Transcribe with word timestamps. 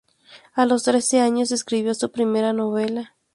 A 0.55 0.65
los 0.65 0.81
trece 0.81 1.19
años 1.19 1.51
escribió 1.51 1.93
su 1.93 2.11
primera 2.11 2.53
novela. 2.53 3.15